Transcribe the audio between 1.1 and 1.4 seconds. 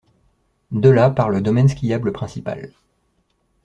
part